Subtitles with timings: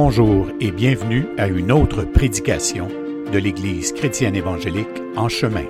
[0.00, 2.86] Bonjour et bienvenue à une autre prédication
[3.32, 4.86] de l'Église chrétienne évangélique
[5.16, 5.64] en chemin.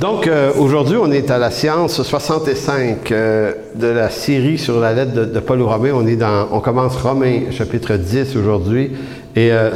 [0.00, 4.94] Donc euh, aujourd'hui, on est à la séance 65 euh, de la série sur la
[4.94, 5.92] lettre de, Paul aux Romains.
[5.94, 8.92] On est dans, on commence Romains chapitre 10 aujourd'hui,
[9.36, 9.74] et euh,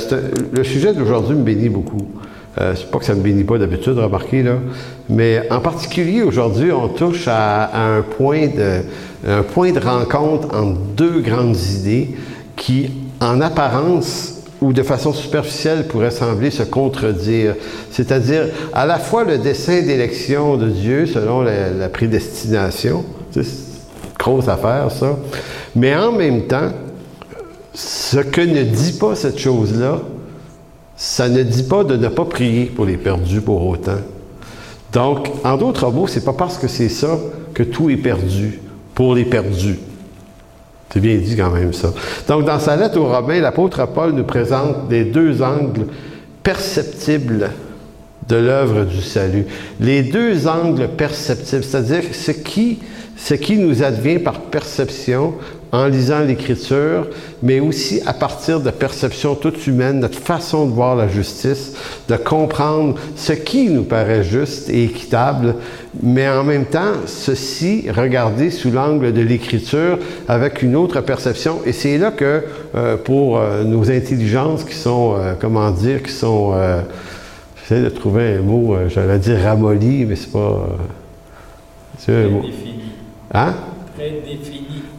[0.50, 2.08] le sujet d'aujourd'hui me bénit beaucoup.
[2.58, 4.54] Euh, c'est pas que ça me bénit pas d'habitude, remarquez là,
[5.10, 8.80] mais en particulier aujourd'hui, on touche à, un point de,
[9.28, 12.16] un point de rencontre entre deux grandes idées
[12.56, 12.90] qui,
[13.20, 17.54] en apparence, ou de façon superficielle pourrait sembler se contredire.
[17.90, 23.46] C'est-à-dire à la fois le dessein d'élection de Dieu selon la, la prédestination, c'est une
[24.18, 25.18] grosse affaire ça,
[25.74, 26.70] mais en même temps,
[27.74, 30.00] ce que ne dit pas cette chose-là,
[30.96, 33.98] ça ne dit pas de ne pas prier pour les perdus pour autant.
[34.92, 37.18] Donc, en d'autres mots, c'est pas parce que c'est ça
[37.52, 38.60] que tout est perdu
[38.94, 39.78] pour les perdus.
[40.90, 41.92] C'est bien dit quand même ça.
[42.28, 45.86] Donc, dans sa lettre aux Romains, l'apôtre Paul nous présente les deux angles
[46.42, 47.50] perceptibles
[48.28, 49.44] de l'œuvre du salut.
[49.80, 52.78] Les deux angles perceptibles, c'est-à-dire ce qui,
[53.16, 55.34] ce qui nous advient par perception
[55.72, 57.08] en lisant l'Écriture,
[57.42, 61.72] mais aussi à partir de perceptions toutes humaines, notre façon de voir la justice,
[62.08, 65.56] de comprendre ce qui nous paraît juste et équitable,
[66.02, 71.60] mais en même temps, ceci regardé sous l'angle de l'Écriture avec une autre perception.
[71.64, 76.12] Et c'est là que, euh, pour euh, nos intelligences qui sont, euh, comment dire, qui
[76.12, 76.54] sont...
[77.68, 80.68] J'essaie de trouver un mot, j'allais dire ramolli, mais c'est pas.
[81.98, 82.42] c'est un mot.
[83.34, 83.54] Hein?
[83.96, 84.55] Très défini.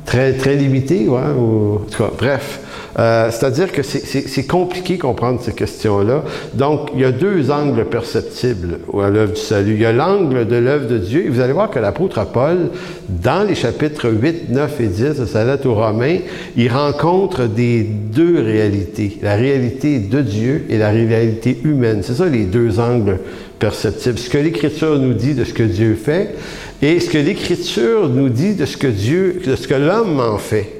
[0.08, 2.62] Très, très limité, ouais, ou, en tout cas, bref.
[2.98, 6.24] Euh, C'est-à-dire que c'est- compliqué comprendre ces questions-là.
[6.54, 9.74] Donc, il y a deux angles perceptibles à l'œuvre du salut.
[9.76, 11.26] Il y a l'angle de l'œuvre de Dieu.
[11.26, 12.70] Et vous allez voir que l'apôtre Paul,
[13.10, 16.20] dans les chapitres 8, 9 et 10 de sa lettre aux Romains,
[16.56, 19.18] il rencontre des deux réalités.
[19.22, 22.00] La réalité de Dieu et la réalité humaine.
[22.02, 23.20] C'est ça les deux angles
[23.60, 24.18] perceptibles.
[24.18, 26.34] Ce que l'Écriture nous dit de ce que Dieu fait
[26.82, 30.38] et ce que l'Écriture nous dit de ce que Dieu, de ce que l'homme en
[30.38, 30.74] fait.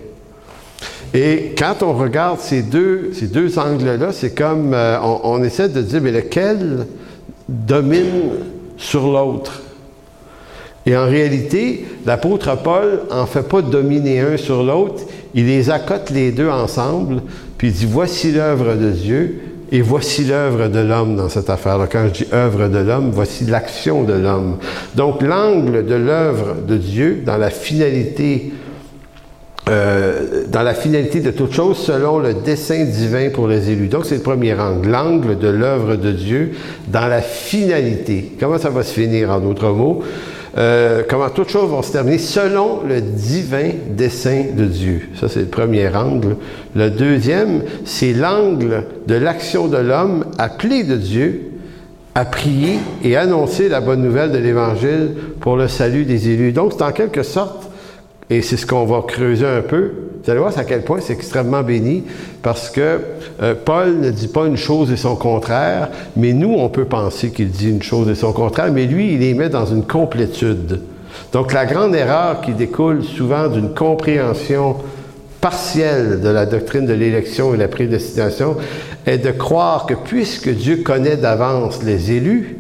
[1.14, 3.12] Et quand on regarde ces deux,
[3.58, 6.86] angles-là, c'est comme euh, on, essaie de dire, mais lequel
[7.48, 8.32] domine
[8.78, 9.62] sur l'autre?
[10.86, 15.04] Et en réalité, l'apôtre Paul en fait pas dominer un sur l'autre,
[15.34, 17.22] il les accote les deux ensemble,
[17.58, 19.42] puis il dit voici l'œuvre de Dieu
[19.72, 21.88] et voici l'œuvre de l'homme dans cette affaire-là.
[21.92, 24.58] Quand je dis œuvre de l'homme, voici l'action de l'homme.
[24.96, 28.54] Donc l'angle de l'œuvre de Dieu dans la finalité
[29.70, 33.90] euh, dans la finalité de toute chose selon le dessein divin pour les élus.
[33.90, 36.54] Donc, c'est le premier angle, l'angle de l'œuvre de Dieu
[36.88, 38.32] dans la finalité.
[38.40, 40.04] Comment ça va se finir, en d'autres mots?
[40.58, 45.10] Euh, comment toutes choses vont se terminer selon le divin dessein de Dieu.
[45.20, 46.38] Ça, c'est le premier angle.
[46.76, 51.52] Le deuxième, c'est l'angle de l'action de l'homme appelé de Dieu
[52.16, 56.52] à prier et annoncer la bonne nouvelle de l'Évangile pour le salut des élus.
[56.52, 57.70] Donc, c'est en quelque sorte
[58.30, 59.92] et c'est ce qu'on va creuser un peu.
[60.28, 62.04] Vous allez voir à quel point c'est extrêmement béni
[62.44, 63.00] parce que
[63.42, 67.30] euh, Paul ne dit pas une chose et son contraire, mais nous, on peut penser
[67.30, 70.82] qu'il dit une chose et son contraire, mais lui, il les met dans une complétude.
[71.32, 74.76] Donc la grande erreur qui découle souvent d'une compréhension
[75.40, 78.58] partielle de la doctrine de l'élection et la prédestination
[79.06, 82.58] est de croire que puisque Dieu connaît d'avance les élus,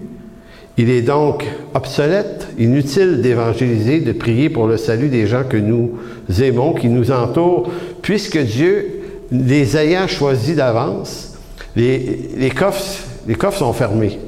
[0.78, 5.98] il est donc obsolète, inutile d'évangéliser, de prier pour le salut des gens que nous
[6.40, 7.72] aimons, qui nous entourent,
[8.04, 9.02] puisque Dieu,
[9.32, 11.36] les ayant choisis d'avance,
[11.76, 13.04] les, coffres,
[13.38, 14.20] coffres sont fermés.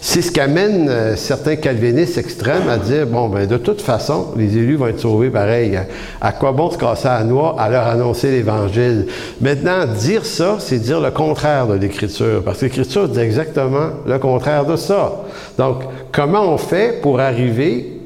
[0.00, 4.56] C'est ce qu'amène euh, certains calvinistes extrêmes à dire, bon, ben de toute façon, les
[4.56, 5.78] élus vont être sauvés pareil.
[6.20, 9.06] À quoi bon se casser la noix à leur annoncer l'Évangile?
[9.40, 14.18] Maintenant, dire ça, c'est dire le contraire de l'Écriture, parce que l'Écriture dit exactement le
[14.18, 15.24] contraire de ça.
[15.56, 15.82] Donc,
[16.12, 18.00] comment on fait pour arriver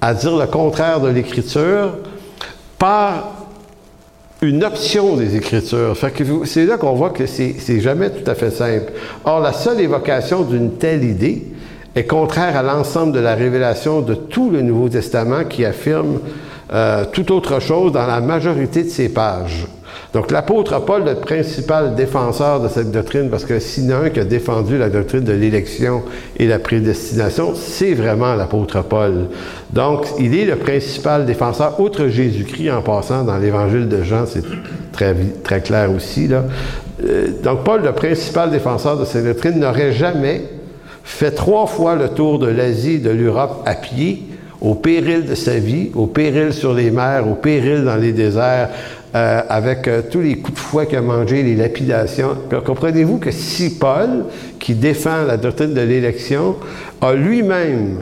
[0.00, 1.98] à dire le contraire de l'Écriture?
[2.78, 3.33] Par
[4.44, 5.96] une option des Écritures.
[6.44, 8.92] C'est là qu'on voit que c'est jamais tout à fait simple.
[9.24, 11.44] Or, la seule évocation d'une telle idée
[11.94, 16.18] est contraire à l'ensemble de la révélation de tout le Nouveau Testament qui affirme
[16.72, 19.66] euh, tout autre chose dans la majorité de ses pages.
[20.14, 24.10] Donc, l'apôtre Paul, le principal défenseur de cette doctrine, parce que s'il y a un
[24.10, 26.02] qui a défendu la doctrine de l'élection
[26.36, 29.26] et la prédestination, c'est vraiment l'apôtre Paul.
[29.72, 34.44] Donc, il est le principal défenseur, outre Jésus-Christ en passant dans l'évangile de Jean, c'est
[34.92, 36.28] très, très clair aussi.
[36.32, 40.42] Euh, donc, Paul, le principal défenseur de cette doctrine, n'aurait jamais
[41.02, 44.22] fait trois fois le tour de l'Asie et de l'Europe à pied,
[44.60, 48.70] au péril de sa vie, au péril sur les mers, au péril dans les déserts,
[49.14, 52.36] euh, avec euh, tous les coups de fouet qu'il a mangés, les lapidations.
[52.64, 54.24] Comprenez-vous que si Paul,
[54.58, 56.56] qui défend la doctrine de l'élection,
[57.00, 57.98] a lui-même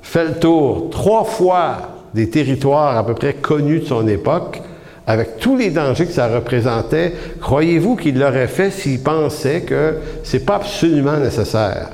[0.00, 1.76] fait le tour trois fois
[2.14, 4.62] des territoires à peu près connus de son époque,
[5.06, 10.46] avec tous les dangers que ça représentait, croyez-vous qu'il l'aurait fait s'il pensait que c'est
[10.46, 11.90] pas absolument nécessaire?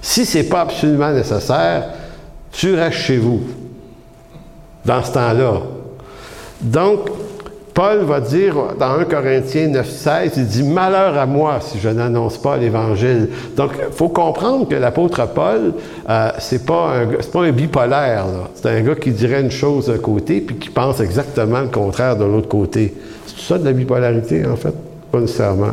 [0.00, 1.90] Si c'est pas absolument nécessaire,
[2.50, 3.42] tu restes chez vous
[4.86, 5.60] dans ce temps-là.
[6.62, 7.10] Donc,
[7.76, 11.90] Paul va dire dans 1 Corinthiens 9, 16, il dit Malheur à moi si je
[11.90, 13.28] n'annonce pas l'Évangile.
[13.54, 15.74] Donc, il faut comprendre que l'apôtre Paul,
[16.08, 18.24] euh, c'est pas, un, pas un bipolaire.
[18.54, 22.16] C'est un gars qui dirait une chose d'un côté puis qui pense exactement le contraire
[22.16, 22.94] de l'autre côté.
[23.26, 24.74] C'est tout ça de la bipolarité, en fait?
[25.12, 25.72] Pas nécessairement.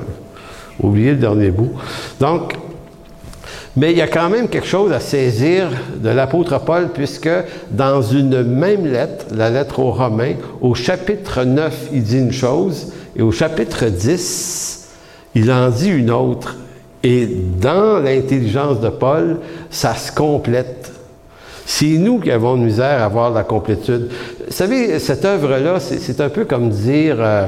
[0.81, 1.71] Oubliez le dernier bout.
[2.19, 2.53] Donc,
[3.75, 7.29] mais il y a quand même quelque chose à saisir de l'apôtre Paul, puisque
[7.71, 12.93] dans une même lettre, la lettre aux Romains, au chapitre 9, il dit une chose,
[13.15, 14.89] et au chapitre 10,
[15.35, 16.55] il en dit une autre.
[17.01, 17.27] Et
[17.59, 19.39] dans l'intelligence de Paul,
[19.69, 20.91] ça se complète.
[21.65, 24.09] C'est nous qui avons de misère à voir la complétude.
[24.47, 27.47] Vous savez, cette œuvre-là, c'est un peu comme dire euh,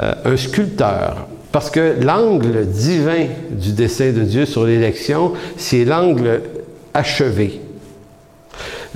[0.00, 1.28] euh, un sculpteur.
[1.52, 6.42] Parce que l'angle divin du dessein de Dieu sur l'élection, c'est l'angle
[6.94, 7.60] achevé.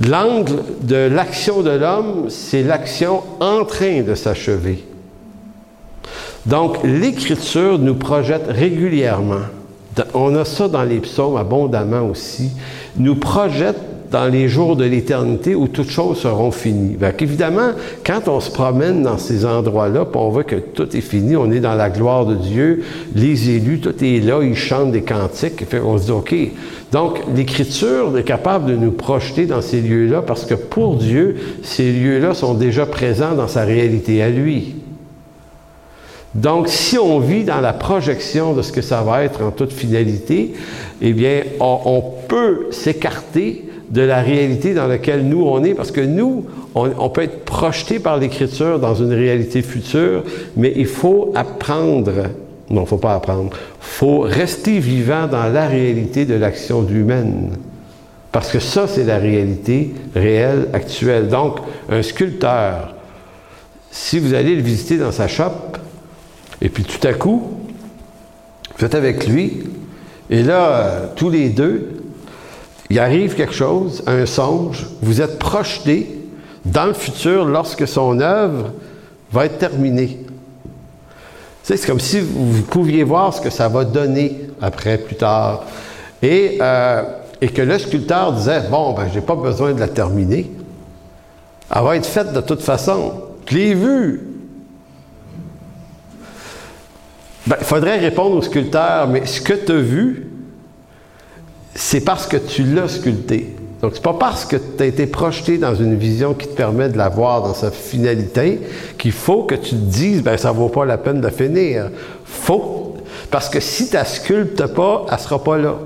[0.08, 4.84] L'angle de l'action de l'homme, c'est l'action en train de s'achever.
[6.46, 9.46] Donc, l'Écriture nous projette régulièrement.
[10.14, 12.50] On a ça dans les psaumes abondamment aussi.
[12.96, 13.80] Nous projette
[14.10, 16.96] dans les jours de l'éternité où toutes choses seront finies.
[17.20, 17.70] Évidemment,
[18.04, 21.60] quand on se promène dans ces endroits-là, on voit que tout est fini, on est
[21.60, 22.82] dans la gloire de Dieu,
[23.14, 26.34] les élus, tout est là, ils chantent des cantiques, on se dit, OK.
[26.92, 31.92] Donc, l'Écriture est capable de nous projeter dans ces lieux-là parce que pour Dieu, ces
[31.92, 34.76] lieux-là sont déjà présents dans sa réalité à lui.
[36.34, 39.72] Donc, si on vit dans la projection de ce que ça va être en toute
[39.72, 40.52] finalité,
[41.00, 46.00] eh bien, on peut s'écarter de la réalité dans laquelle nous on est, parce que
[46.00, 50.24] nous, on, peut être projeté par l'Écriture dans une réalité future,
[50.56, 52.12] mais il faut apprendre,
[52.70, 56.86] non, il ne faut pas apprendre, il faut rester vivant dans la réalité de l'action
[56.86, 57.50] humaine.
[58.32, 61.28] Parce que ça, c'est la réalité réelle, actuelle.
[61.28, 62.94] Donc, un sculpteur,
[63.90, 65.52] si vous allez le visiter dans sa shop,
[66.60, 67.50] et puis tout à coup,
[68.76, 69.62] vous êtes avec lui,
[70.28, 71.95] et là, tous les deux,
[72.90, 76.16] il arrive quelque chose, un songe, vous êtes projeté
[76.64, 78.72] dans le futur lorsque son œuvre
[79.32, 80.18] va être terminée.
[81.62, 85.64] c'est comme si vous pouviez voir ce que ça va donner après, plus tard.
[86.22, 87.02] Et, euh,
[87.54, 90.50] que le sculpteur disait, bon, ben, j'ai pas besoin de la terminer.
[91.74, 93.12] Elle va être faite de toute façon.
[93.46, 94.28] Je l'ai vue.
[97.46, 100.26] Ben, il faudrait répondre au sculpteur, mais ce que tu as vu,
[101.76, 103.54] c'est parce que tu l'as sculpté.
[103.82, 106.88] Donc, c'est pas parce que tu as été projeté dans une vision qui te permet
[106.88, 108.60] de la voir dans sa finalité
[108.98, 111.90] qu'il faut que tu te dises, ben ça vaut pas la peine de finir.
[112.24, 112.96] Faut.
[113.30, 115.76] Parce que si tu la sculptes pas, elle sera pas là.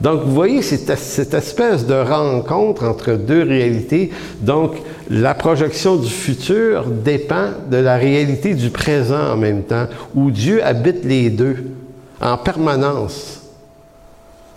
[0.00, 4.10] Donc, vous voyez, c'est cette espèce de rencontre entre deux réalités.
[4.40, 4.76] Donc,
[5.10, 10.62] la projection du futur dépend de la réalité du présent en même temps, où Dieu
[10.62, 11.56] habite les deux
[12.20, 13.37] en permanence.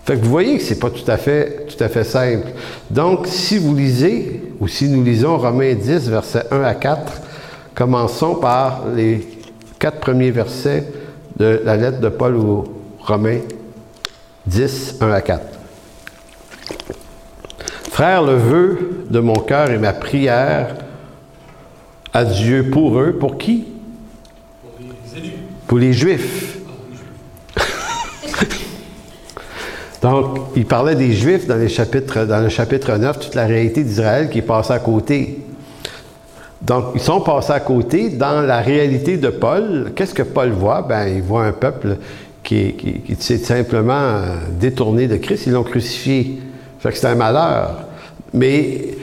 [0.05, 2.47] Fait que vous voyez que c'est pas tout à fait, tout à fait simple.
[2.89, 7.21] Donc, si vous lisez, ou si nous lisons Romains 10, versets 1 à 4,
[7.75, 9.27] commençons par les
[9.77, 10.85] quatre premiers versets
[11.37, 12.63] de la lettre de Paul aux
[12.99, 13.41] Romains
[14.47, 15.45] 10, 1 à 4.
[17.91, 20.75] Frère, le vœu de mon cœur et ma prière
[22.13, 23.65] à Dieu pour eux, pour qui?
[24.63, 25.33] Pour les élus.
[25.67, 26.50] Pour les Juifs
[30.01, 34.43] Donc, il parlait des Juifs dans, le chapitre 9, toute la réalité d'Israël qui est
[34.43, 35.39] passée à côté.
[36.61, 39.91] Donc, ils sont passés à côté dans la réalité de Paul.
[39.95, 40.81] Qu'est-ce que Paul voit?
[40.81, 41.97] Ben, il voit un peuple
[42.43, 42.75] qui,
[43.19, 44.21] s'est simplement
[44.59, 45.43] détourné de Christ.
[45.45, 46.39] Ils l'ont crucifié.
[46.83, 47.85] Que c'est un malheur.
[48.33, 48.95] Mais,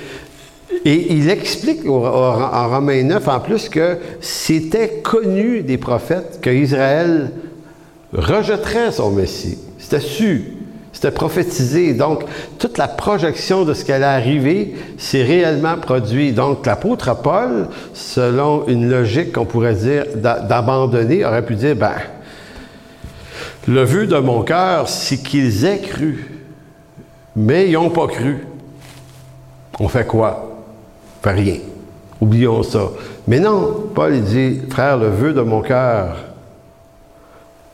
[0.85, 7.31] et il explique en Romains 9, en plus, que c'était connu des prophètes qu'Israël
[8.13, 9.59] rejetterait son Messie.
[9.79, 10.58] C'était su.
[10.93, 11.95] C'était prophétisé.
[11.95, 12.25] Donc,
[12.59, 16.33] toute la projection de ce qui allait arriver s'est réellement produit.
[16.33, 21.93] Donc, l'apôtre Paul, selon une logique qu'on pourrait dire d'abandonner, aurait pu dire, ben,
[23.67, 26.41] Le vœu de mon cœur, c'est qu'ils aient cru,
[27.37, 28.47] mais ils n'ont pas cru.
[29.79, 30.59] On fait quoi?
[31.21, 31.59] On fait rien.
[32.21, 32.89] Oublions ça.
[33.29, 36.17] Mais non, Paul il dit, frère, le vœu de mon cœur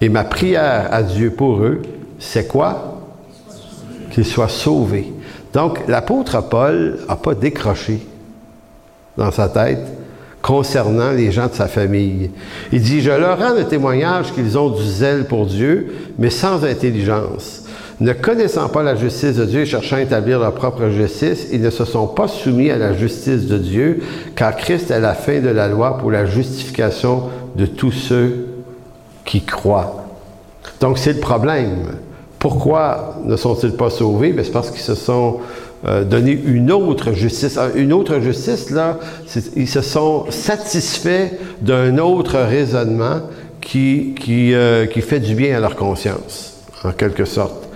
[0.01, 1.81] et ma prière à Dieu pour eux,
[2.19, 2.94] c'est quoi?
[4.15, 5.13] Qu'ils soient sauvés.
[5.53, 8.07] Donc, l'apôtre Paul n'a pas décroché
[9.17, 9.85] dans sa tête
[10.41, 12.31] concernant les gens de sa famille.
[12.71, 16.65] Il dit, je leur rends le témoignage qu'ils ont du zèle pour Dieu, mais sans
[16.65, 17.65] intelligence.
[17.99, 21.63] Ne connaissant pas la justice de Dieu et cherchant à établir leur propre justice, ils
[21.63, 24.03] ne se sont pas soumis à la justice de Dieu,
[24.37, 28.47] car Christ est la fin de la loi pour la justification de tous ceux
[29.25, 30.05] qui croient.
[30.81, 31.87] Donc c'est le problème.
[32.45, 34.35] Pourquoi ne sont-ils pas sauvés?
[34.35, 35.39] Ben, c'est parce qu'ils se sont
[35.87, 37.57] euh, donné une autre justice.
[37.57, 38.99] Euh, une autre justice, là,
[39.57, 41.31] ils se sont satisfaits
[41.63, 43.23] d'un autre raisonnement
[43.63, 47.67] qui, qui, euh, qui fait du bien à leur conscience, en quelque sorte.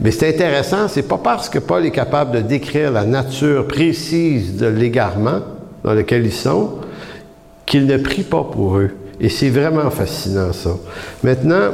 [0.00, 4.56] Mais c'est intéressant, c'est pas parce que Paul est capable de décrire la nature précise
[4.56, 5.42] de l'égarement
[5.84, 6.70] dans lequel ils sont
[7.66, 8.90] qu'il ne prie pas pour eux.
[9.20, 10.70] Et c'est vraiment fascinant, ça.
[11.22, 11.70] Maintenant,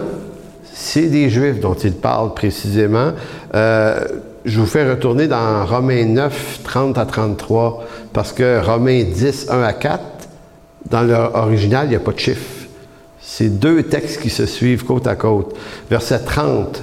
[0.75, 3.13] c'est des Juifs dont il parle précisément.
[3.55, 4.05] Euh,
[4.45, 9.63] je vous fais retourner dans Romains 9, 30 à 33, parce que Romains 10, 1
[9.63, 10.03] à 4,
[10.91, 12.67] dans l'original, il n'y a pas de chiffre.
[13.21, 15.57] C'est deux textes qui se suivent côte à côte.
[15.89, 16.83] Verset 30,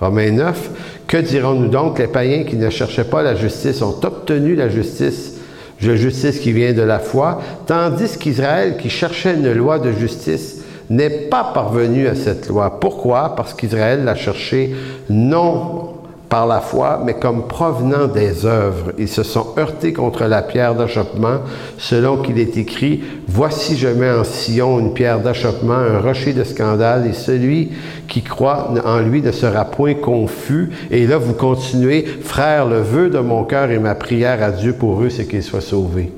[0.00, 0.70] Romains 9,
[1.06, 1.98] que dirons-nous donc?
[1.98, 5.34] Les païens qui ne cherchaient pas la justice ont obtenu la justice,
[5.82, 10.57] la justice qui vient de la foi, tandis qu'Israël, qui cherchait une loi de justice,
[10.90, 12.78] n'est pas parvenu à cette loi.
[12.80, 13.34] Pourquoi?
[13.36, 14.74] Parce qu'Israël l'a cherché
[15.10, 18.92] non par la foi, mais comme provenant des œuvres.
[18.98, 21.38] Ils se sont heurtés contre la pierre d'achoppement,
[21.78, 26.44] selon qu'il est écrit, Voici je mets en Sion une pierre d'achoppement, un rocher de
[26.44, 27.72] scandale, et celui
[28.08, 30.70] qui croit en lui ne sera point confus.
[30.90, 34.74] Et là, vous continuez, Frère, le vœu de mon cœur et ma prière à Dieu
[34.74, 36.12] pour eux, c'est qu'ils soient sauvés.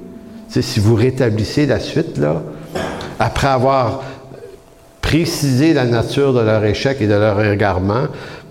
[0.53, 2.43] Tu si vous rétablissez la suite, là,
[3.21, 4.03] après avoir
[5.11, 8.05] précisé la nature de leur échec et de leur égarement,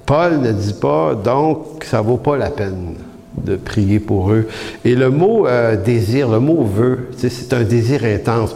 [0.06, 2.96] Paul ne dit pas, donc, ça vaut pas la peine
[3.42, 4.46] de prier pour eux.
[4.84, 8.54] Et le mot euh, désir, le mot veut, c'est un désir intense.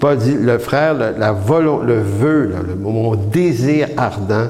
[0.00, 4.48] Paul dit, le frère, la, le vœu, le, mon désir ardent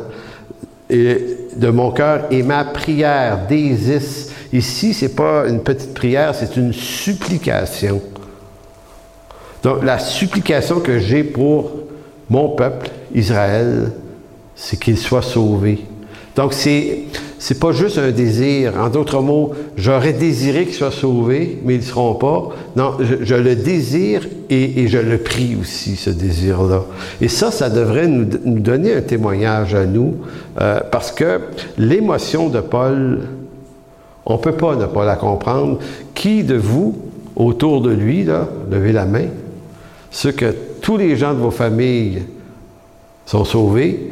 [0.88, 4.30] de mon cœur et ma prière, désis.
[4.52, 8.00] Ici, c'est pas une petite prière, c'est une supplication.
[9.64, 11.85] Donc, la supplication que j'ai pour
[12.28, 13.92] mon peuple, Israël,
[14.54, 15.84] c'est qu'il soit sauvé.
[16.34, 17.04] Donc, c'est,
[17.38, 18.74] c'est pas juste un désir.
[18.78, 22.48] En d'autres mots, j'aurais désiré qu'ils soient sauvés, mais ils ne seront pas.
[22.74, 26.84] Non, je, le désire et, je le prie aussi, ce désir-là.
[27.20, 28.26] Et ça, ça devrait nous,
[28.58, 30.16] donner un témoignage à nous,
[30.60, 31.40] euh, parce que
[31.78, 33.20] l'émotion de Paul,
[34.26, 35.78] on ne peut pas ne pas la comprendre.
[36.14, 36.98] Qui de vous,
[37.34, 39.26] autour de lui, là, levez la main,
[40.10, 40.54] ceux que
[40.86, 42.22] tous les gens de vos familles
[43.24, 44.08] sont sauvés,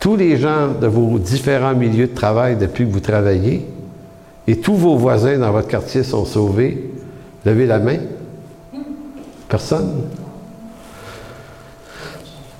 [0.00, 3.66] tous les gens de vos différents milieux de travail depuis que vous travaillez,
[4.46, 6.90] et tous vos voisins dans votre quartier sont sauvés,
[7.44, 7.98] levez la main.
[9.50, 10.04] Personne?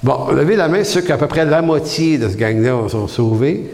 [0.02, 3.72] Bon, levez la main ceux qu'à peu près la moitié de ce gang-là sont sauvés.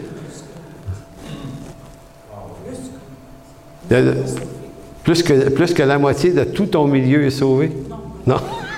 [5.03, 7.73] Plus que, plus que la moitié de tout ton milieu est sauvé?
[8.25, 8.37] Non?
[8.37, 8.68] C'est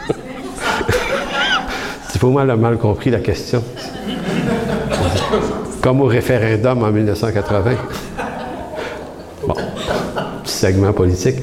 [2.21, 3.63] pour moi le mal compris la question
[5.81, 7.71] comme au référendum en 1980.
[9.47, 9.55] Bon,
[10.43, 11.37] petit segment politique.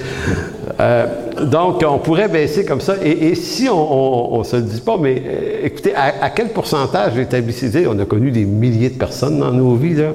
[0.79, 1.07] Euh,
[1.43, 2.95] donc, on pourrait baisser comme ça.
[3.03, 7.91] Et, si on ne se le dit pas, mais euh, écoutez, à, quel pourcentage d'établissements,
[7.91, 10.13] on a connu des milliers de personnes dans nos vies, là?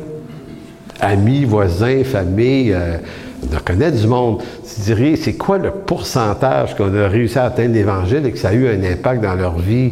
[1.02, 2.98] Amis, voisins, familles, euh,
[3.44, 4.42] on du monde.
[4.74, 8.50] Tu dirais, c'est quoi le pourcentage qu'on a réussi à atteindre l'Évangile et que ça
[8.50, 9.92] a eu un impact dans leur vie?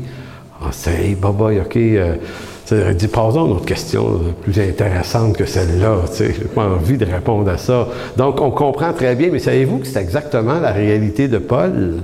[0.61, 1.77] Ah, c'est, hey, bye, OK.
[2.65, 5.97] Ça dit, posons une autre question plus intéressante que celle-là.
[6.17, 7.87] Je n'ai pas envie de répondre à ça.
[8.15, 11.95] Donc, on comprend très bien, mais savez-vous que c'est exactement la réalité de Paul?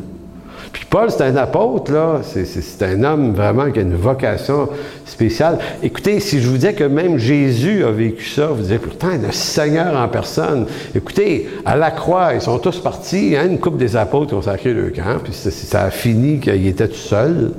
[0.74, 2.22] Puis Paul, c'est un apôtre, là.
[2.24, 4.68] C'est un homme vraiment qui a une vocation
[5.06, 5.60] spéciale.
[5.82, 9.32] Écoutez, si je vous disais que même Jésus a vécu ça, vous disiez, pourtant, le
[9.32, 10.66] Seigneur en personne.
[10.94, 14.42] Écoutez, à la croix, ils sont tous partis, hein, une coupe des apôtres qui ont
[14.42, 17.54] sacré le camp, puis ça a fini qu'il était tout seul.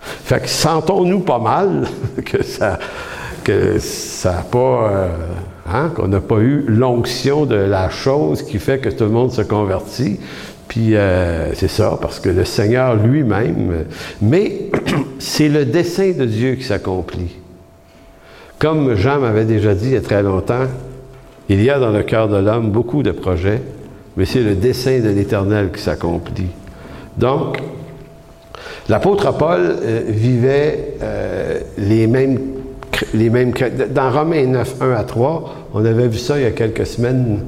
[0.00, 1.88] Fait que sentons-nous pas mal
[2.24, 2.78] que ça
[3.44, 5.08] que ça n'a pas euh,
[5.72, 9.32] hein, qu'on n'a pas eu l'onction de la chose qui fait que tout le monde
[9.32, 10.18] se convertit.
[10.68, 13.86] Puis euh, c'est ça, parce que le Seigneur lui-même,
[14.20, 14.70] mais
[15.18, 17.36] c'est le dessein de Dieu qui s'accomplit.
[18.58, 20.66] Comme Jean m'avait déjà dit il y a très longtemps,
[21.48, 23.62] il y a dans le cœur de l'homme beaucoup de projets,
[24.16, 26.50] mais c'est le dessein de l'Éternel qui s'accomplit.
[27.16, 27.62] Donc,
[28.88, 32.38] l'apôtre Paul euh, vivait euh, les mêmes
[33.14, 33.52] les mêmes
[33.90, 37.44] dans Romains 9, 1 à 3, on avait vu ça il y a quelques semaines.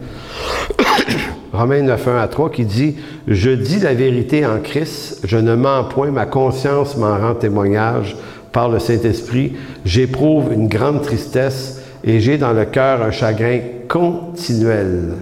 [1.53, 5.55] Romains 9, 1 à 3 qui dit Je dis la vérité en Christ, je ne
[5.55, 8.17] mens point, ma conscience m'en rend témoignage
[8.53, 9.55] par le Saint-Esprit.
[9.85, 15.15] J'éprouve une grande tristesse et j'ai dans le cœur un chagrin continuel,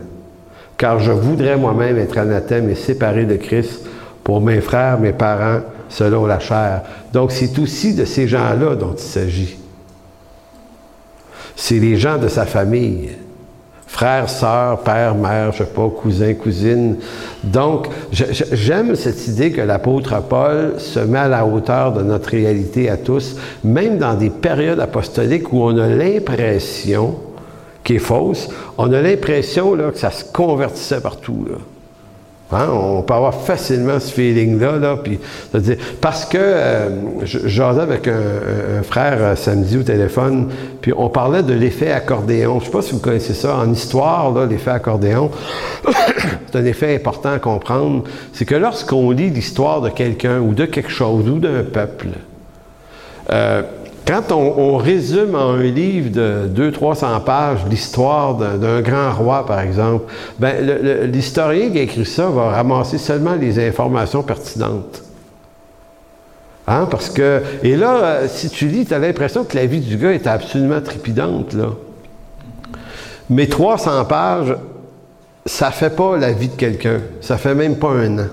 [0.77, 3.87] car je voudrais moi-même être anathème et séparé de Christ
[4.23, 6.83] pour mes frères, mes parents, selon la chair.
[7.13, 9.57] Donc c'est aussi de ces gens-là dont il s'agit.
[11.57, 13.11] C'est les gens de sa famille.
[13.89, 16.99] Frères, sœurs, père, mère, je sais pas, cousin, cousine.
[17.43, 22.91] Donc, j'aime cette idée que l'apôtre Paul se met à la hauteur de notre réalité
[22.91, 27.17] à tous, même dans des périodes apostoliques où on a l'impression,
[27.83, 31.47] qui est fausse, on a l'impression que ça se convertissait partout.
[32.51, 34.97] Hein, on peut avoir facilement ce feeling-là.
[36.01, 40.49] Parce que euh, avec un, frère euh, samedi au téléphone,
[40.81, 42.59] puis on parlait de l'effet accordéon.
[42.59, 43.57] Je ne sais pas si vous connaissez ça.
[43.57, 45.31] En histoire, l'effet accordéon,
[46.51, 48.05] c'est un effet important à comprendre.
[48.33, 52.09] C'est que lorsqu'on lit l'histoire de quelqu'un ou de quelque chose ou d'un peuple,
[53.31, 53.63] euh,
[54.09, 60.11] quand on, résume en un livre de 200-300 pages l'histoire d'un grand roi, par exemple,
[60.39, 60.65] ben,
[61.13, 65.03] l'historien qui a écrit ça va ramasser seulement les informations pertinentes.
[66.67, 66.89] Hein?
[66.91, 69.99] Parce que, et là, euh, si tu lis, tu as l'impression que la vie du
[69.99, 71.53] gars est absolument trépidante.
[71.53, 71.75] Là.
[73.29, 74.57] Mais 300 pages,
[75.45, 77.01] ça fait pas la vie de quelqu'un.
[77.21, 78.29] Ça fait même pas un an.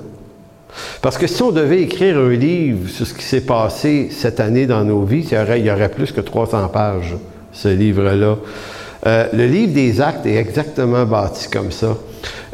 [1.01, 4.65] Parce que si on devait écrire un livre sur ce qui s'est passé cette année
[4.65, 7.15] dans nos vies, il y aurait, plus que 300 pages,
[7.51, 8.37] ce livre-là.
[9.07, 11.95] Euh, le livre des actes est exactement bâti comme ça.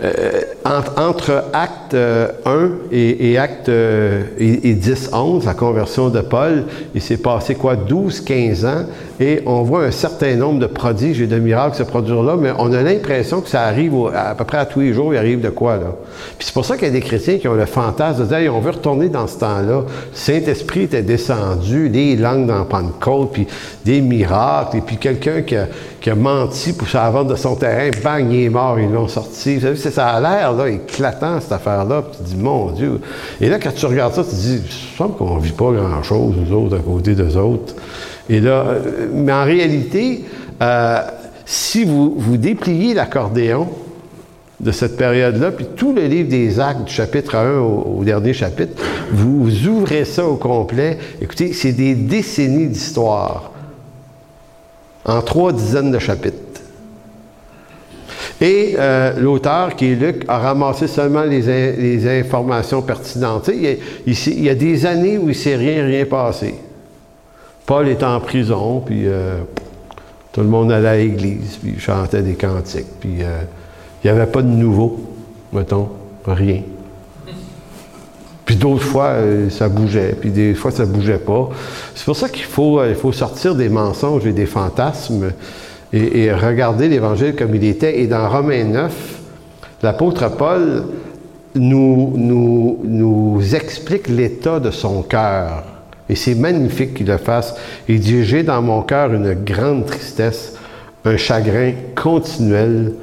[0.04, 7.18] Euh, entre, acte 1 euh, et, acte et, 10-11, la conversion de Paul, il s'est
[7.18, 8.86] passé quoi, 12-15 ans,
[9.20, 12.52] et on voit un certain nombre de prodiges et de miracles se produire là, mais
[12.58, 15.42] on a l'impression que ça arrive à, peu près à tous les jours, il arrive
[15.42, 15.96] de quoi là?
[16.38, 18.56] Puis c'est pour ça qu'il y a des chrétiens qui ont le fantasme de dire,
[18.56, 19.84] on veut retourner dans ce temps-là.
[20.14, 23.48] Saint-Esprit était descendu, des langues dans Pentecôte, puis
[23.86, 25.68] des miracles, et puis quelqu'un qui a,
[26.00, 29.08] qui a menti pour sa vente de son terrain, bang, il est mort, ils l'ont
[29.08, 29.61] sorti.
[29.62, 32.02] Vous savez, ça a l'air éclatant, cette affaire-là.
[32.02, 33.00] Puis tu dis, mon Dieu.
[33.40, 35.72] Et là, quand tu regardes ça, tu te dis, il semble qu'on ne vit pas
[35.72, 37.76] grand-chose, nous autres, à côté des autres.
[38.30, 40.26] Et là, euh, mais en réalité,
[40.62, 41.00] euh,
[41.46, 43.68] si vous, vous dépliez l'accordéon
[44.60, 48.34] de cette période-là, puis tout le livre des actes, du chapitre 1 au, au dernier
[48.34, 50.98] chapitre, vous ouvrez ça au complet.
[51.22, 53.52] Écoutez, c'est des décennies d'histoire
[55.06, 56.51] en trois dizaines de chapitres.
[58.42, 63.52] Et euh, l'auteur, qui est Luc, a ramassé seulement les, informations pertinentes.
[63.54, 66.56] Il y, a, il, des années où il ne s'est rien, rien passé.
[67.68, 69.38] Paul est en prison, puis euh,
[70.34, 73.42] tout le monde allait à l'église, puis chantait des cantiques, puis euh,
[74.04, 75.00] il n'y avait pas de nouveau,
[75.54, 75.90] mettons,
[76.26, 76.64] rien.
[78.44, 79.18] Puis d'autres fois,
[79.50, 81.50] ça bougeait, puis des fois, ça ne bougeait pas.
[81.94, 85.32] C'est pour ça qu'il faut, il faut sortir des mensonges et des fantasmes
[85.94, 88.00] et, regarder l'Évangile comme il était.
[88.00, 89.20] Et dans Romains 9,
[89.84, 90.86] l'apôtre Paul
[91.56, 95.64] nous, explique l'état de son cœur.
[96.10, 97.56] Et c'est magnifique qu'il le fasse.
[97.88, 100.56] Il dit, j'ai dans mon cœur une grande tristesse,
[101.06, 102.94] un chagrin continuel,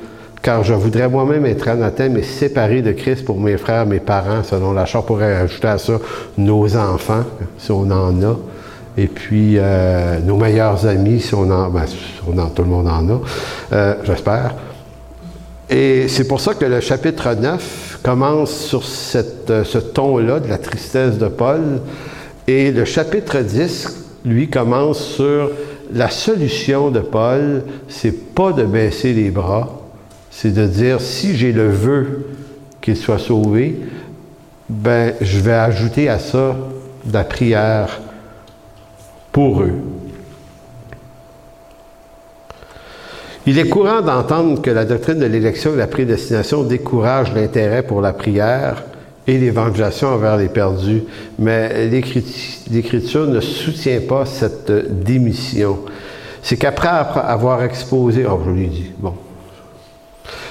[0.43, 4.43] car je voudrais moi-même être anathème et séparé de Christ pour mes frères, mes parents,
[4.45, 5.95] selon la charte, pourrait ajouter à ça
[6.37, 7.25] nos enfants,
[7.59, 8.37] si on en a
[8.99, 11.85] et puis euh, nos meilleurs amis, si on en, ben,
[12.55, 13.21] tout le monde en a,
[13.73, 14.57] euh, j'espère.
[15.71, 20.59] Et c'est pour ça que le chapitre 9 commence sur cette, ce ton-là de la
[20.59, 21.81] tristesse de Paul,
[22.49, 25.53] et le chapitre 10, lui, commence sur
[25.93, 29.81] la solution de Paul, c'est pas de baisser les bras,
[30.33, 32.27] c'est de dire si j'ai le vœu
[32.81, 33.79] qu'il soit sauvé,
[34.69, 36.57] ben je vais ajouter à ça
[37.05, 38.01] de la prière
[39.39, 39.71] pour eux.
[43.47, 47.85] Il est courant d'entendre que la doctrine de l'élection et de la prédestination décourage l'intérêt
[47.85, 48.83] pour la prière
[49.29, 51.05] et l'évangélisation envers les perdus,
[51.39, 54.73] mais l'Écriture ne soutient pas cette
[55.05, 55.85] démission.
[56.43, 59.15] C'est qu'après avoir exposé, oh, je bon.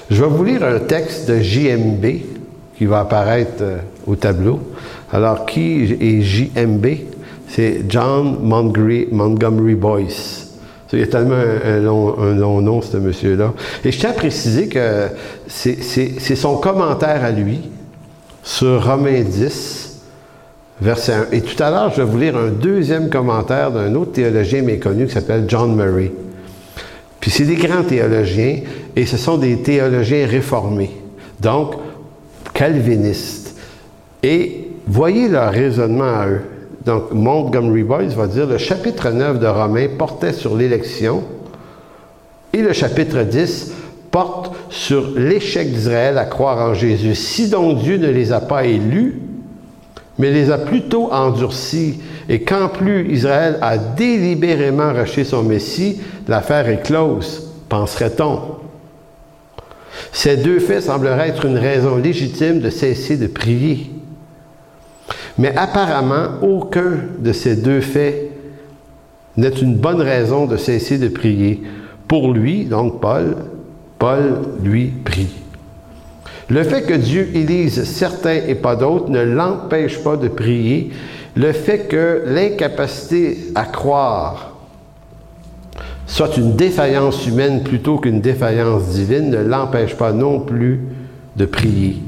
[0.09, 2.05] Je vais vous lire un texte de JMB
[2.77, 4.61] qui va apparaître euh, au tableau.
[5.11, 7.16] Alors, qui est JMB?
[7.47, 10.47] C'est John Montgomery, Boyce.
[10.93, 13.53] Il y a tellement un, long, un long, nom, ce monsieur-là.
[13.83, 15.07] Et je tiens à préciser que
[15.47, 17.59] c'est son commentaire à lui
[18.43, 19.99] sur Romains 10,
[20.81, 21.27] verset 1.
[21.33, 25.07] Et tout à l'heure, je vais vous lire un deuxième commentaire d'un autre théologien méconnu
[25.07, 26.11] qui s'appelle John Murray.
[27.19, 28.59] Puis c'est des grands théologiens
[28.95, 30.91] et ce sont des théologiens réformés,
[31.41, 31.73] donc
[32.53, 33.55] calvinistes.
[34.23, 36.41] Et voyez leur raisonnement à eux.
[36.87, 41.21] Donc, Montgomery Boyce va dire le chapitre 9 de Romains portait sur l'élection
[42.53, 43.73] et le chapitre 10
[44.09, 47.13] porte sur l'échec d'Israël à croire en Jésus.
[47.13, 49.19] Si donc Dieu ne les a pas élus,
[50.17, 56.69] mais les a plutôt endurcis, et qu'en plus Israël a délibérément racheté son Messie, l'affaire
[56.69, 58.39] est close, penserait-on.
[60.13, 63.91] Ces deux faits sembleraient être une raison légitime de cesser de prier.
[65.37, 68.31] Mais apparemment, aucun de ces deux faits
[69.37, 71.61] n'est une bonne raison de cesser de prier.
[72.07, 73.35] Pour lui, donc Paul,
[73.99, 75.29] Paul, lui, prie.
[76.49, 80.91] Le fait que Dieu élise certains et pas d'autres ne l'empêche pas de prier.
[81.35, 84.55] Le fait que l'incapacité à croire
[86.07, 90.79] soit une défaillance humaine plutôt qu'une défaillance divine ne l'empêche pas non plus
[91.35, 92.01] de prier.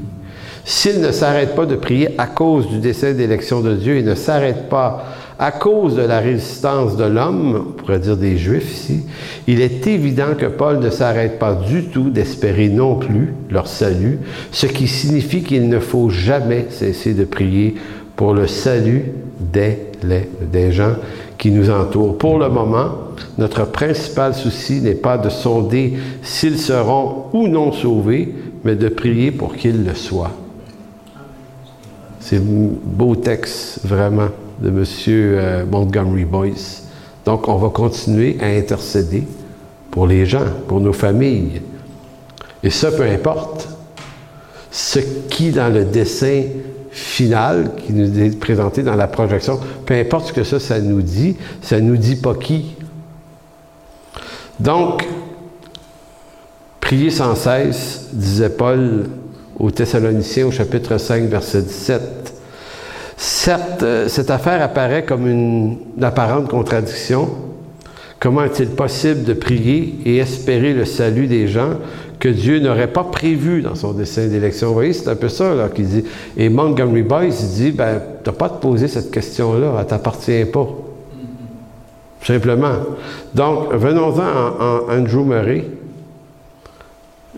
[0.64, 4.14] S'il ne s'arrête pas de prier à cause du décès d'élection de Dieu, il ne
[4.14, 5.04] s'arrête pas
[5.42, 9.06] à cause de la résistance de l'homme, on pourrait dire des Juifs ici,
[9.46, 14.18] il est évident que Paul ne s'arrête pas du tout d'espérer non plus leur salut,
[14.52, 17.74] ce qui signifie qu'il ne faut jamais cesser de prier
[18.16, 19.78] pour le salut des,
[20.52, 20.96] des gens
[21.38, 22.18] qui nous entourent.
[22.18, 22.90] Pour le moment,
[23.38, 29.30] notre principal souci n'est pas de sonder s'ils seront ou non sauvés, mais de prier
[29.30, 30.32] pour qu'ils le soient.
[32.20, 34.28] C'est un beau texte, vraiment,
[34.60, 34.84] de M.
[35.08, 36.84] Euh, Montgomery Boyce.
[37.24, 39.24] Donc, on va continuer à intercéder
[39.90, 41.62] pour les gens, pour nos familles.
[42.62, 43.68] Et ça, peu importe
[44.70, 46.42] ce qui, dans le dessin
[46.90, 51.02] final qui nous est présenté dans la projection, peu importe ce que ça, ça nous
[51.02, 52.76] dit, ça nous dit pas qui.
[54.58, 55.08] Donc,
[56.80, 59.06] priez sans cesse, disait Paul
[59.60, 62.34] aux Thessaloniciens au chapitre 5, verset 17.
[63.16, 67.28] Certes, euh, cette affaire apparaît comme une, apparente contradiction.
[68.18, 71.74] Comment est-il possible de prier et espérer le salut des gens
[72.18, 74.68] que Dieu n'aurait pas prévu dans son dessein d'élection?
[74.68, 76.04] Vous voyez, c'est un peu ça qu'il dit.
[76.36, 79.88] Et Montgomery Boyce dit, ben, tu n'as pas à te poser cette question-là, elle ne
[79.88, 80.68] t'appartient pas.
[82.22, 82.72] Simplement.
[83.34, 85.64] Donc, venons-en à Andrew Murray.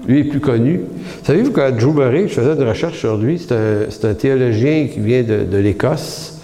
[0.06, 0.80] Lui est plus connu.
[1.22, 5.22] Savez-vous que Drew Murray, je faisais une recherche sur lui, c'est un, théologien qui vient
[5.22, 6.40] de, l'Écosse.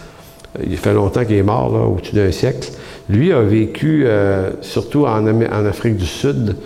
[0.65, 2.71] Il fait longtemps qu'il est mort, au-dessus d'un siècle.
[3.09, 5.27] Lui a vécu euh, surtout en,
[5.67, 6.57] Afrique du Sud.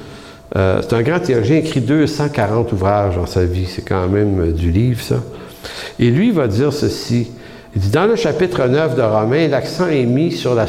[0.55, 3.67] Euh, c'est un grand théologien, écrit 240 ouvrages dans sa vie.
[3.67, 5.23] C'est quand même euh, du livre, ça.
[5.99, 7.31] Et lui va dire ceci.
[7.75, 10.67] Il dit, dans le chapitre 9 de Romains, l'accent est mis sur la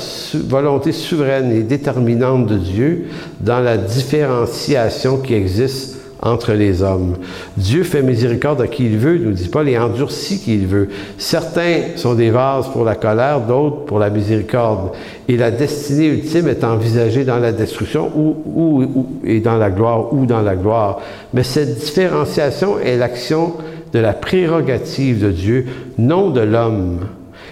[0.48, 3.08] volonté souveraine et déterminante de Dieu
[3.42, 5.93] dans la différenciation qui existe
[6.24, 7.18] entre les hommes.
[7.58, 10.90] Dieu fait miséricorde à qui il veut, nous dit Paul, et endurcit qui il veut.
[11.18, 14.92] Certains sont des vases pour la colère, d'autres pour la miséricorde.
[15.28, 20.26] Et la destinée ultime est envisagée dans la destruction ou, et dans la gloire ou
[20.26, 21.02] dans la gloire.
[21.34, 23.54] Mais cette différenciation est l'action
[23.92, 25.66] de la prérogative de Dieu,
[25.98, 27.00] non de l'homme.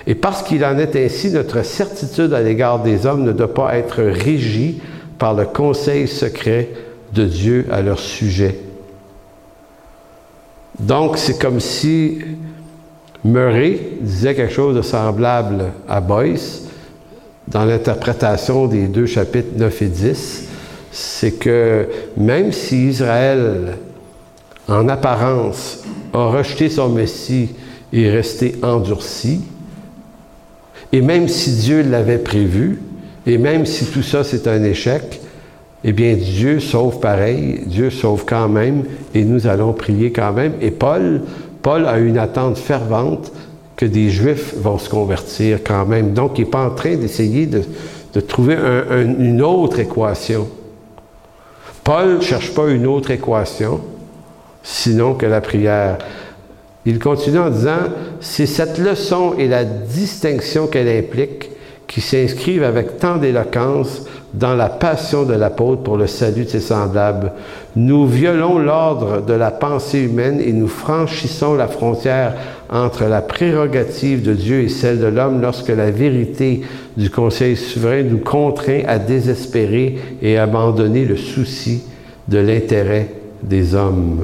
[0.08, 3.76] Et parce qu'il en est ainsi, notre certitude à l'égard des hommes ne doit pas
[3.78, 4.82] être régie
[5.20, 6.70] par le conseil secret
[7.14, 8.60] de Dieu à leur sujet.
[10.80, 12.20] Donc, c'est comme si
[13.24, 16.64] Murray disait quelque chose de semblable à Boyce
[17.48, 20.48] dans l'interprétation des deux chapitres 9 et 10.
[20.92, 23.78] C'est que même si Israël,
[24.68, 27.50] en apparence, a rejeté son Messie
[27.94, 29.42] et est resté endurci,
[30.92, 32.82] et même si Dieu l'avait prévu,
[33.26, 35.22] et même si tout ça c'est un échec,
[35.84, 38.84] eh bien, Dieu sauve pareil, Dieu sauve quand même,
[39.16, 40.54] et nous allons prier quand même.
[40.62, 41.22] Et Paul,
[41.62, 43.32] Paul a une attente fervente
[43.76, 46.14] que des Juifs vont se convertir quand même.
[46.14, 47.64] Donc, il n'est pas en train d'essayer de,
[48.20, 48.58] trouver
[48.92, 50.48] une autre équation.
[51.84, 53.82] Paul ne cherche pas une autre équation,
[54.62, 55.98] sinon que la prière.
[56.86, 57.80] Il continue en disant,
[58.20, 61.50] c'est cette leçon et la distinction qu'elle implique
[61.88, 66.62] qui s'inscrivent avec tant d'éloquence dans la passion de l'apôtre pour le salut de ses
[66.62, 67.34] semblables.
[67.76, 72.34] Nous violons l'ordre de la pensée humaine et nous franchissons la frontière
[72.70, 76.62] entre la prérogative de Dieu et celle de l'homme lorsque la vérité
[76.96, 81.84] du Conseil souverain nous contraint à désespérer et abandonner le souci
[82.28, 83.10] de l'intérêt
[83.44, 84.22] des hommes.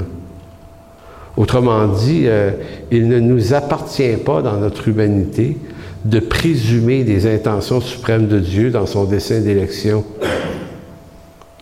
[1.36, 2.52] Autrement dit, euh,
[2.92, 5.58] il ne nous appartient pas dans notre humanité
[6.06, 10.04] de présumer des intentions suprêmes de Dieu dans son dessein d'élection.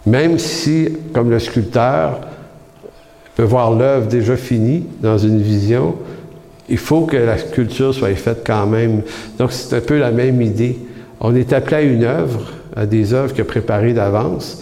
[0.06, 2.22] Même si, comme le sculpteur
[3.36, 5.96] peut voir l'œuvre déjà finie dans une vision,
[6.70, 9.02] il faut que la sculpture soit faite quand même.
[9.38, 10.78] Donc c'est un peu la même idée.
[11.20, 14.62] On est appelé à une œuvre, à des œuvres a préparées d'avance,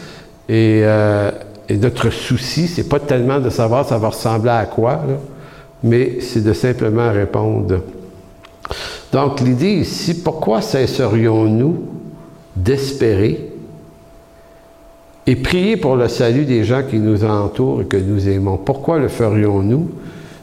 [0.50, 1.32] et, euh,
[1.70, 5.02] et, notre souci, c'est pas tellement de savoir ça va ressembler à quoi,
[5.84, 7.82] mais c'est de simplement répondre.
[9.14, 11.84] Donc l'idée ici, pourquoi cesserions-nous
[12.56, 13.52] d'espérer
[15.28, 18.58] et prier pour le salut des gens qui nous entourent et que nous aimons?
[18.58, 19.92] Pourquoi le ferions-nous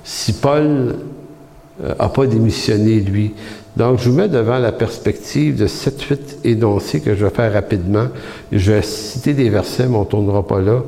[0.05, 0.97] si Paul
[1.83, 3.35] n'a euh, pas démissionné, lui?
[3.77, 8.07] Donc, je vous mets devant la perspective de 7-8 énoncés que je vais faire rapidement.
[8.53, 10.83] Je vais citer des versets, mais on ne tournera pas là.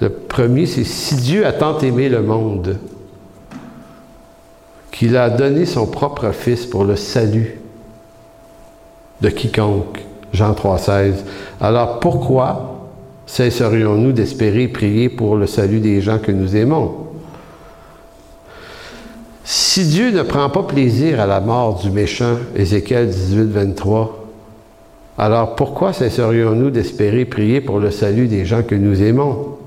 [0.00, 2.76] Le premier, c'est Si Dieu a tant aimé le monde,
[5.00, 7.58] qu'il a donné son propre Fils pour le salut
[9.22, 10.04] de quiconque.
[10.34, 11.24] Jean 3,16.
[11.58, 12.90] Alors pourquoi
[13.24, 16.96] cesserions-nous d'espérer prier pour le salut des gens que nous aimons?
[19.42, 24.28] Si Dieu ne prend pas plaisir à la mort du méchant, Ézéchiel 18, 23,
[25.16, 29.59] alors pourquoi cesserions-nous d'espérer prier pour le salut des gens que nous aimons?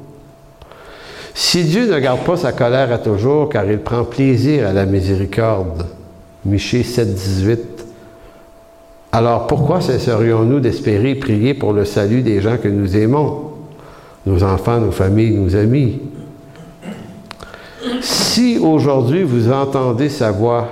[1.36, 4.86] Si Dieu ne garde pas sa colère à toujours, car il prend plaisir à la
[4.86, 5.86] miséricorde,
[6.46, 7.86] Michée 7, 18,
[9.12, 13.52] alors pourquoi cesserions-nous d'espérer prier pour le salut des gens que nous aimons,
[14.26, 16.00] nos enfants, nos familles, nos amis?
[18.02, 20.68] Si aujourd'hui vous entendez sa voix,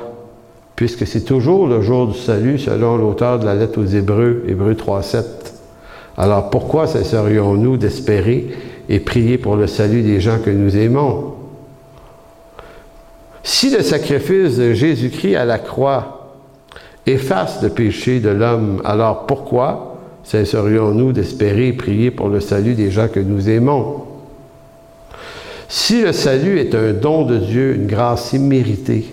[0.75, 4.75] puisque c'est toujours le jour du salut selon l'auteur de la lettre aux Hébreux, Hébreux
[4.75, 5.53] 3, 7,
[6.17, 8.49] alors pourquoi cesserions-nous d'espérer
[8.91, 11.35] et prier pour le salut des gens que nous aimons.
[13.41, 16.35] Si le sacrifice de Jésus-Christ à la croix
[17.05, 22.91] efface le péché de l'homme, alors pourquoi cesserions-nous d'espérer et prier pour le salut des
[22.91, 24.03] gens que nous aimons?
[25.69, 29.05] Si le salut est un don de Dieu, une grâce imméritée,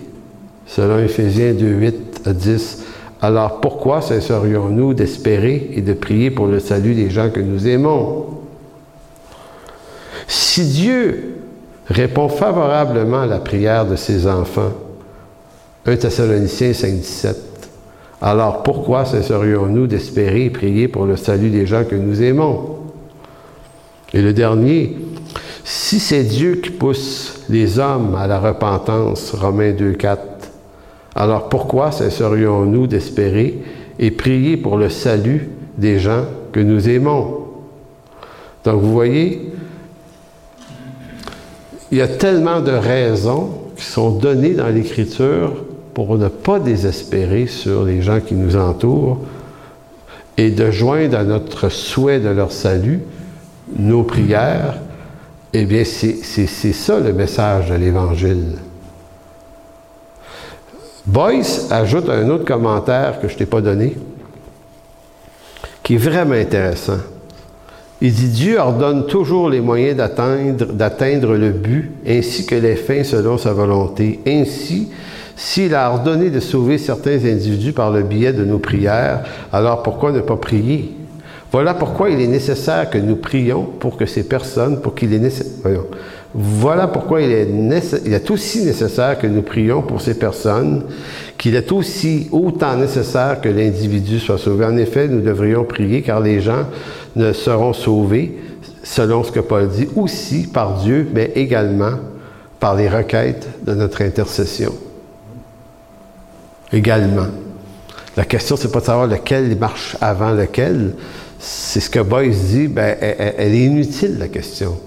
[0.67, 2.83] selon Éphésiens 2, 8 à 10,
[3.21, 8.39] alors pourquoi cesserions-nous d'espérer et de prier pour le salut des gens que nous aimons?
[10.29, 11.37] Si Dieu
[11.87, 14.73] répond favorablement à la prière de ses enfants,
[15.87, 17.37] 1 Thessaloniciens 5, 17,
[18.21, 22.77] alors pourquoi cesserions-nous d'espérer et prier pour le salut des gens que nous aimons?
[24.13, 24.97] Et le dernier,
[25.63, 30.21] si c'est Dieu qui pousse les hommes à la repentance, Romains 2, 4,
[31.15, 33.63] alors pourquoi cesserions-nous d'espérer
[33.97, 37.45] et prier pour le salut des gens que nous aimons?
[38.63, 39.53] Donc vous voyez,
[41.91, 45.53] il y a tellement de raisons qui sont données dans l'Écriture
[45.93, 49.19] pour ne pas désespérer sur les gens qui nous entourent
[50.37, 53.01] et de joindre à notre souhait de leur salut
[53.77, 54.77] nos prières,
[55.53, 58.55] eh bien, c'est ça le message de l'Évangile.
[61.05, 63.97] Boyce ajoute un autre commentaire que je ne t'ai pas donné,
[65.83, 66.99] qui est vraiment intéressant.
[68.01, 73.37] Il dit Dieu ordonne toujours les moyens d'atteindre le but ainsi que les fins selon
[73.37, 74.21] sa volonté.
[74.25, 74.87] Ainsi,
[75.35, 80.13] s'il a ordonné de sauver certains individus par le biais de nos prières, alors pourquoi
[80.13, 80.95] ne pas prier?
[81.51, 85.19] Voilà pourquoi il est nécessaire que nous prions pour que ces personnes, pour qu'il est
[85.19, 85.81] nécessaire.
[86.33, 90.83] Voilà pourquoi il est, aussi nécessaire que nous prions pour ces personnes,
[91.39, 94.65] qu'il est aussi autant nécessaire que l'individu soit sauvé.
[94.65, 96.65] En effet, nous devrions prier car les gens
[97.15, 98.37] ne seront sauvés,
[98.83, 101.93] selon ce que Paul dit, aussi par Dieu, mais également
[102.59, 104.73] par les requêtes de notre intercession.
[106.71, 107.27] Également.
[108.15, 110.93] La question, c'est pas de savoir lequel marche avant lequel.
[111.39, 114.77] C'est ce que Boyce dit, ben, elle est inutile, la question.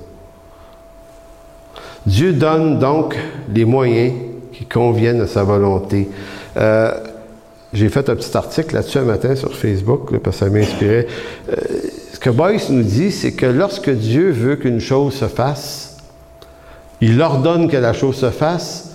[2.06, 3.16] Dieu donne donc
[3.52, 4.12] les moyens
[4.52, 6.08] qui conviennent à sa volonté.
[6.56, 6.92] Euh,
[7.72, 11.06] j'ai fait un petit article là-dessus un matin sur Facebook, parce que ça m'inspirait.
[11.48, 11.54] Euh,
[12.12, 15.96] ce que Boyce nous dit, c'est que lorsque Dieu veut qu'une chose se fasse,
[17.00, 18.90] il ordonne que la chose se fasse,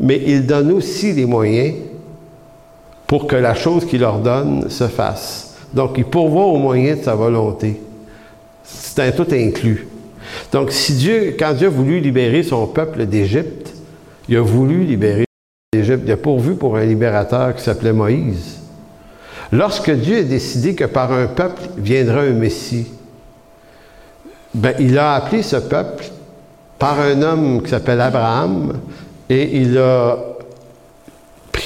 [0.00, 1.74] mais il donne aussi les moyens
[3.06, 5.54] pour que la chose qu'il ordonne se fasse.
[5.72, 7.80] Donc, il pourvoit aux moyens de sa volonté.
[8.64, 9.86] C'est un tout inclus.
[10.52, 10.72] Donc,
[11.38, 13.74] quand Dieu a voulu libérer son peuple d'Égypte,
[14.28, 15.24] il a voulu libérer
[15.72, 18.58] les d'Égypte, il a pourvu pour un libérateur qui s'appelait Moïse.
[19.52, 22.86] Lorsque Dieu a décidé que par un peuple viendra un Messie,
[24.54, 26.04] ben, il a appelé ce peuple
[26.78, 28.74] par un homme qui s'appelle Abraham
[29.28, 30.35] et il a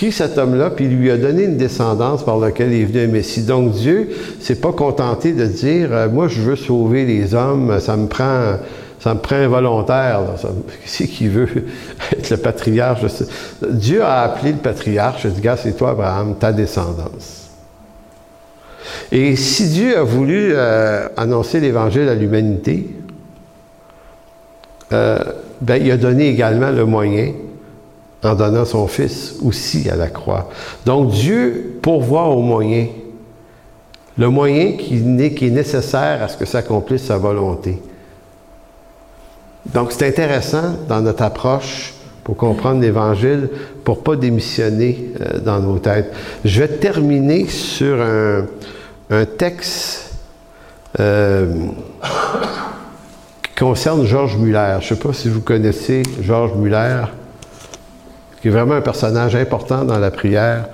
[0.00, 3.06] pris cet homme-là, puis il lui a donné une descendance par laquelle est venu un
[3.08, 3.42] Messie.
[3.42, 4.08] Donc Dieu
[4.40, 8.56] s'est pas contenté de dire euh, Moi, je veux sauver les hommes, ça me prend.
[8.98, 10.20] Ça me prend un volontaire.
[10.86, 11.48] Qui qui veut
[12.12, 13.00] être le patriarche?
[13.66, 15.22] Dieu a appelé le patriarche.
[15.24, 17.48] Il dit, gars, c'est toi, Abraham, ta descendance.
[19.12, 22.90] Et si Dieu a voulu euh, annoncer l'Évangile à l'humanité,
[24.92, 25.18] euh,
[25.62, 27.32] ben, il a donné également le moyen
[28.22, 30.48] en donnant son Fils aussi à la croix.
[30.84, 32.88] Donc Dieu pourvoit au moyen,
[34.18, 37.80] le moyen qui, est nécessaire à ce que s'accomplisse sa volonté.
[39.66, 43.48] Donc c'est intéressant dans notre approche pour comprendre l'Évangile,
[43.84, 46.12] pour ne pas démissionner euh, dans nos têtes.
[46.44, 48.44] Je vais terminer sur un,
[49.38, 50.14] texte
[51.00, 51.66] euh,
[53.42, 54.76] qui concerne Georges Muller.
[54.80, 57.04] Je ne sais pas si vous connaissez Georges Muller
[58.40, 60.68] qui est vraiment un personnage important dans la prière.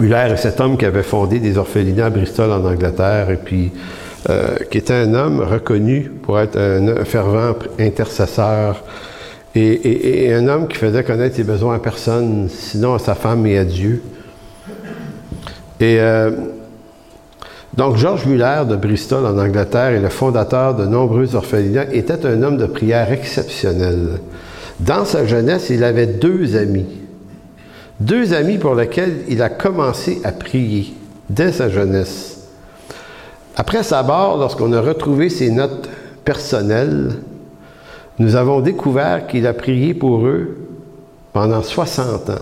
[0.00, 3.72] Muller est cet homme qui avait fondé des orphelinats à Bristol en Angleterre et puis
[4.30, 8.82] euh, qui était un homme reconnu pour être un, fervent intercesseur
[9.54, 13.58] et, un homme qui faisait connaître ses besoins à personne, sinon à sa femme et
[13.58, 14.02] à Dieu.
[15.80, 16.30] Et euh,
[17.78, 22.42] donc, Georges Muller de Bristol en Angleterre et le fondateur de nombreux orphelinats était un
[22.42, 24.18] homme de prière exceptionnel.
[24.80, 26.86] Dans sa jeunesse, il avait deux amis.
[28.00, 30.94] Deux amis pour lesquels il a commencé à prier
[31.28, 32.46] dès sa jeunesse.
[33.56, 35.88] Après sa mort, lorsqu'on a retrouvé ses notes
[36.24, 37.16] personnelles,
[38.20, 40.56] nous avons découvert qu'il a prié pour eux
[41.32, 42.34] pendant 60 ans.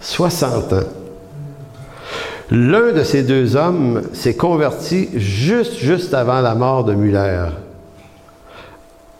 [0.00, 0.76] 60 ans.
[2.50, 7.46] L'un de ces deux hommes s'est converti juste, juste avant la mort de Muller.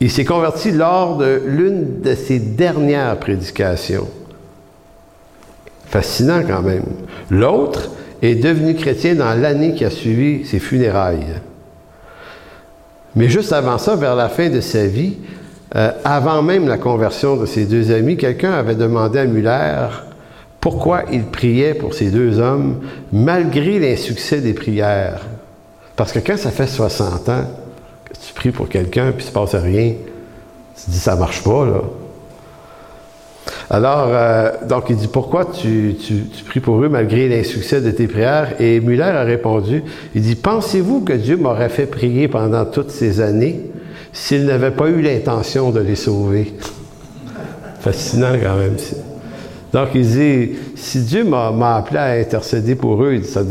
[0.00, 4.08] Il s'est converti lors de l'une de ses dernières prédications.
[5.86, 6.84] Fascinant quand même.
[7.30, 7.90] L'autre
[8.22, 11.40] est devenu chrétien dans l'année qui a suivi ses funérailles.
[13.16, 15.16] Mais juste avant ça, vers la fin de sa vie,
[15.74, 19.88] euh, avant même la conversion de ses deux amis, quelqu'un avait demandé à Muller
[20.60, 22.80] pourquoi il priait pour ces deux hommes
[23.12, 25.26] malgré l'insuccès des prières.
[25.96, 27.44] Parce que quand ça fait 60 ans,
[28.26, 29.92] tu pries pour quelqu'un, puis il ne se passe rien.
[30.76, 31.80] Tu te dis, ça ne marche pas, là.
[33.70, 35.96] Alors, euh, donc, il dit, pourquoi tu,
[36.46, 38.54] pries pour eux malgré l'insuccès de tes prières?
[38.60, 39.82] Et Muller a répondu,
[40.14, 43.60] il dit, pensez-vous que Dieu m'aurait fait prier pendant toutes ces années
[44.12, 46.54] s'il n'avait pas eu l'intention de les sauver?
[47.80, 48.76] Fascinant quand même.
[49.72, 53.42] Donc, il dit, si Dieu m'a appelé à intercéder pour eux, il dit, ça,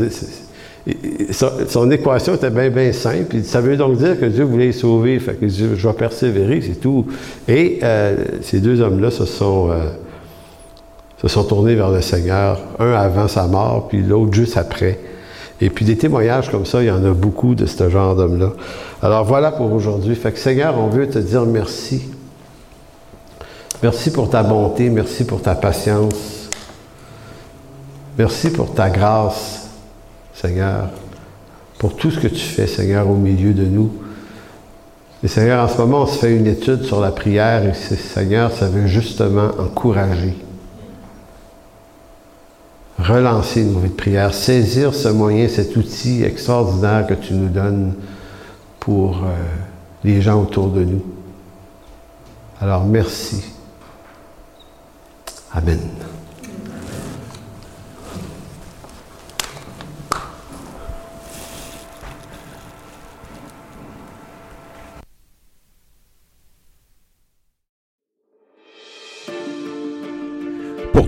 [1.31, 3.37] son, équation était bien, bien simple.
[3.43, 5.19] Ça veut donc dire que Dieu voulait sauver.
[5.19, 7.05] Fait que je vais persévérer, c'est tout.
[7.47, 9.89] Et euh, ces deux hommes-là se sont, euh,
[11.21, 14.99] se sont tournés vers le Seigneur, un avant sa mort, puis l'autre juste après.
[15.59, 18.53] Et puis des témoignages comme ça, il y en a beaucoup de ce genre d'hommes-là.
[19.01, 20.15] Alors voilà pour aujourd'hui.
[20.15, 22.03] Fait que Seigneur, on veut te dire merci.
[23.83, 26.49] Merci pour ta bonté, merci pour ta patience.
[28.17, 29.66] Merci pour ta grâce.
[30.39, 30.89] Seigneur,
[31.79, 33.91] pour tout ce que tu fais, Seigneur, au milieu de nous.
[35.23, 38.51] Et Seigneur, en ce moment, on se fait une étude sur la prière et Seigneur,
[38.51, 40.35] ça veut justement encourager,
[42.99, 47.93] relancer nos vies prière, saisir ce moyen, cet outil extraordinaire que tu nous donnes
[48.79, 49.35] pour euh,
[50.03, 51.03] les gens autour de nous.
[52.61, 53.43] Alors merci.
[55.51, 55.79] Amen.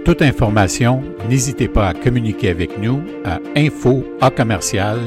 [0.09, 4.97] Toute information, n'hésitez pas à communiquer avec nous à info à commercial.